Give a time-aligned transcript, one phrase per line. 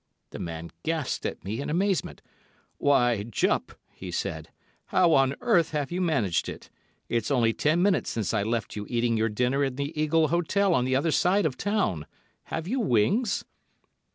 [0.31, 2.23] The man gasped at me in amazement.
[2.79, 4.49] "Why, Jupp," he said,
[4.87, 6.71] "how on earth have you managed it.
[7.07, 10.73] It's only ten minutes since I left you eating your dinner in the Eagle Hotel
[10.73, 12.07] on the other side of the town.
[12.45, 13.45] Have you wings?"